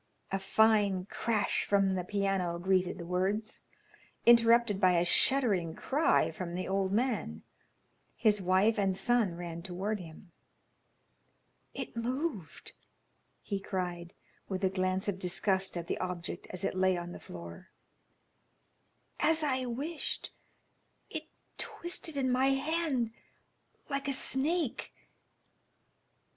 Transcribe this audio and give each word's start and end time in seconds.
A 0.31 0.39
fine 0.39 1.05
crash 1.05 1.63
from 1.63 1.93
the 1.93 2.03
piano 2.03 2.57
greeted 2.57 2.97
the 2.97 3.05
words, 3.05 3.61
interrupted 4.25 4.81
by 4.81 4.93
a 4.93 5.05
shuddering 5.05 5.75
cry 5.75 6.31
from 6.31 6.55
the 6.55 6.67
old 6.67 6.91
man. 6.91 7.43
His 8.15 8.41
wife 8.41 8.79
and 8.79 8.97
son 8.97 9.35
ran 9.35 9.61
toward 9.61 9.99
him. 9.99 10.31
"It 11.75 11.95
moved," 11.95 12.71
he 13.43 13.59
cried, 13.59 14.13
with 14.49 14.63
a 14.63 14.71
glance 14.71 15.07
of 15.07 15.19
disgust 15.19 15.77
at 15.77 15.85
the 15.85 15.99
object 15.99 16.47
as 16.49 16.63
it 16.63 16.73
lay 16.75 16.97
on 16.97 17.11
the 17.11 17.19
floor. 17.19 17.69
"As 19.19 19.43
I 19.43 19.65
wished, 19.67 20.31
it 21.11 21.25
twisted 21.59 22.17
in 22.17 22.31
my 22.31 22.47
hand 22.47 23.11
like 23.87 24.07
a 24.07 24.13
snake." 24.13 24.95